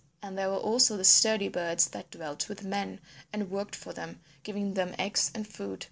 And 0.23 0.35
there 0.35 0.49
were 0.49 0.57
also 0.57 0.97
the 0.97 1.03
sturdy 1.03 1.47
birds 1.47 1.89
that 1.89 2.09
dwelt 2.09 2.49
with 2.49 2.63
men 2.63 3.01
and 3.31 3.51
worked 3.51 3.75
for 3.75 3.93
them, 3.93 4.19
giving 4.41 4.73
them 4.73 4.95
eggs 4.97 5.29
and 5.35 5.47
food. 5.47 5.79